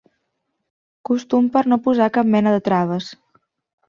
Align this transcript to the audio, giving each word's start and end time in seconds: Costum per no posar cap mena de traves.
Costum 1.09 1.49
per 1.55 1.63
no 1.73 1.79
posar 1.87 2.07
cap 2.15 2.31
mena 2.37 2.55
de 2.57 2.63
traves. 2.69 3.11